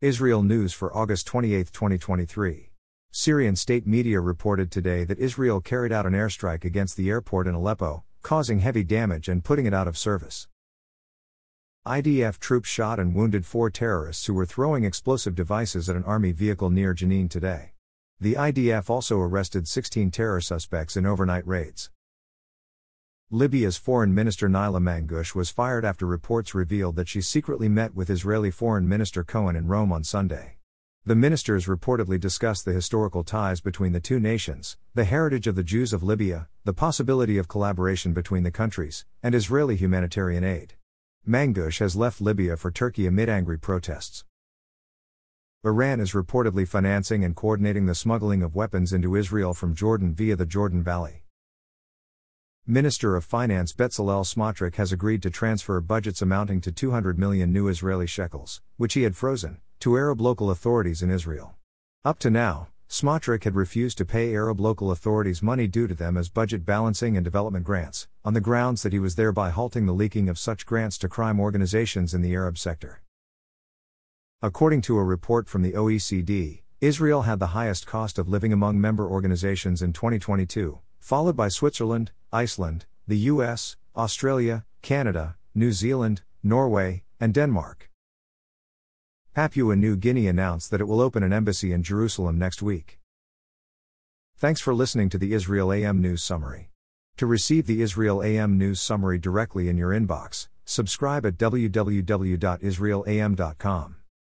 Israel 0.00 0.44
News 0.44 0.72
for 0.72 0.96
August 0.96 1.26
28, 1.26 1.72
2023. 1.72 2.70
Syrian 3.10 3.56
state 3.56 3.84
media 3.84 4.20
reported 4.20 4.70
today 4.70 5.02
that 5.02 5.18
Israel 5.18 5.60
carried 5.60 5.90
out 5.90 6.06
an 6.06 6.12
airstrike 6.12 6.64
against 6.64 6.96
the 6.96 7.10
airport 7.10 7.48
in 7.48 7.54
Aleppo, 7.56 8.04
causing 8.22 8.60
heavy 8.60 8.84
damage 8.84 9.28
and 9.28 9.42
putting 9.42 9.66
it 9.66 9.74
out 9.74 9.88
of 9.88 9.98
service. 9.98 10.46
IDF 11.84 12.38
troops 12.38 12.68
shot 12.68 13.00
and 13.00 13.12
wounded 13.12 13.44
four 13.44 13.70
terrorists 13.70 14.26
who 14.26 14.34
were 14.34 14.46
throwing 14.46 14.84
explosive 14.84 15.34
devices 15.34 15.90
at 15.90 15.96
an 15.96 16.04
army 16.04 16.30
vehicle 16.30 16.70
near 16.70 16.94
Jenin 16.94 17.28
today. 17.28 17.72
The 18.20 18.34
IDF 18.34 18.88
also 18.88 19.18
arrested 19.18 19.66
16 19.66 20.12
terror 20.12 20.40
suspects 20.40 20.96
in 20.96 21.06
overnight 21.06 21.44
raids. 21.44 21.90
Libya's 23.30 23.76
Foreign 23.76 24.14
Minister 24.14 24.48
Naila 24.48 24.80
Mangush 24.80 25.34
was 25.34 25.50
fired 25.50 25.84
after 25.84 26.06
reports 26.06 26.54
revealed 26.54 26.96
that 26.96 27.08
she 27.08 27.20
secretly 27.20 27.68
met 27.68 27.94
with 27.94 28.08
Israeli 28.08 28.50
Foreign 28.50 28.88
Minister 28.88 29.22
Cohen 29.22 29.54
in 29.54 29.66
Rome 29.66 29.92
on 29.92 30.02
Sunday. 30.02 30.56
The 31.04 31.14
ministers 31.14 31.66
reportedly 31.66 32.18
discussed 32.18 32.64
the 32.64 32.72
historical 32.72 33.24
ties 33.24 33.60
between 33.60 33.92
the 33.92 34.00
two 34.00 34.18
nations, 34.18 34.78
the 34.94 35.04
heritage 35.04 35.46
of 35.46 35.56
the 35.56 35.62
Jews 35.62 35.92
of 35.92 36.02
Libya, 36.02 36.48
the 36.64 36.72
possibility 36.72 37.36
of 37.36 37.48
collaboration 37.48 38.14
between 38.14 38.44
the 38.44 38.50
countries, 38.50 39.04
and 39.22 39.34
Israeli 39.34 39.76
humanitarian 39.76 40.42
aid. 40.42 40.72
Mangush 41.28 41.80
has 41.80 41.94
left 41.94 42.22
Libya 42.22 42.56
for 42.56 42.70
Turkey 42.70 43.06
amid 43.06 43.28
angry 43.28 43.58
protests. 43.58 44.24
Iran 45.62 46.00
is 46.00 46.12
reportedly 46.12 46.66
financing 46.66 47.24
and 47.24 47.36
coordinating 47.36 47.84
the 47.84 47.94
smuggling 47.94 48.42
of 48.42 48.56
weapons 48.56 48.94
into 48.94 49.16
Israel 49.16 49.52
from 49.52 49.74
Jordan 49.74 50.14
via 50.14 50.34
the 50.34 50.46
Jordan 50.46 50.82
Valley. 50.82 51.24
Minister 52.70 53.16
of 53.16 53.24
Finance 53.24 53.72
Bezalel 53.72 54.26
Smotrich 54.26 54.74
has 54.74 54.92
agreed 54.92 55.22
to 55.22 55.30
transfer 55.30 55.80
budgets 55.80 56.20
amounting 56.20 56.60
to 56.60 56.70
200 56.70 57.18
million 57.18 57.50
new 57.50 57.66
Israeli 57.66 58.06
shekels, 58.06 58.60
which 58.76 58.92
he 58.92 59.04
had 59.04 59.16
frozen, 59.16 59.62
to 59.80 59.96
Arab 59.96 60.20
local 60.20 60.50
authorities 60.50 61.00
in 61.00 61.10
Israel. 61.10 61.54
Up 62.04 62.18
to 62.18 62.28
now, 62.28 62.68
Smotrich 62.86 63.44
had 63.44 63.54
refused 63.54 63.96
to 63.96 64.04
pay 64.04 64.34
Arab 64.34 64.60
local 64.60 64.90
authorities 64.90 65.42
money 65.42 65.66
due 65.66 65.86
to 65.86 65.94
them 65.94 66.18
as 66.18 66.28
budget 66.28 66.66
balancing 66.66 67.16
and 67.16 67.24
development 67.24 67.64
grants, 67.64 68.06
on 68.22 68.34
the 68.34 68.40
grounds 68.42 68.82
that 68.82 68.92
he 68.92 68.98
was 68.98 69.14
thereby 69.14 69.48
halting 69.48 69.86
the 69.86 69.94
leaking 69.94 70.28
of 70.28 70.38
such 70.38 70.66
grants 70.66 70.98
to 70.98 71.08
crime 71.08 71.40
organizations 71.40 72.12
in 72.12 72.20
the 72.20 72.34
Arab 72.34 72.58
sector. 72.58 73.00
According 74.42 74.82
to 74.82 74.98
a 74.98 75.04
report 75.04 75.48
from 75.48 75.62
the 75.62 75.72
OECD, 75.72 76.60
Israel 76.82 77.22
had 77.22 77.38
the 77.38 77.54
highest 77.56 77.86
cost 77.86 78.18
of 78.18 78.28
living 78.28 78.52
among 78.52 78.78
member 78.78 79.08
organizations 79.08 79.80
in 79.80 79.94
2022, 79.94 80.80
followed 81.00 81.34
by 81.34 81.48
Switzerland, 81.48 82.12
Iceland, 82.32 82.86
the 83.06 83.18
US, 83.32 83.76
Australia, 83.96 84.64
Canada, 84.82 85.36
New 85.54 85.72
Zealand, 85.72 86.22
Norway, 86.42 87.04
and 87.18 87.32
Denmark. 87.32 87.90
Papua 89.34 89.76
New 89.76 89.96
Guinea 89.96 90.26
announced 90.26 90.70
that 90.70 90.80
it 90.80 90.88
will 90.88 91.00
open 91.00 91.22
an 91.22 91.32
embassy 91.32 91.72
in 91.72 91.82
Jerusalem 91.82 92.38
next 92.38 92.60
week. 92.60 92.98
Thanks 94.36 94.60
for 94.60 94.74
listening 94.74 95.08
to 95.10 95.18
the 95.18 95.32
Israel 95.32 95.72
AM 95.72 96.00
News 96.00 96.22
Summary. 96.22 96.70
To 97.16 97.26
receive 97.26 97.66
the 97.66 97.82
Israel 97.82 98.22
AM 98.22 98.56
News 98.56 98.80
Summary 98.80 99.18
directly 99.18 99.68
in 99.68 99.76
your 99.76 99.90
inbox, 99.90 100.48
subscribe 100.64 101.26
at 101.26 101.36
www.israelam.com. 101.36 103.97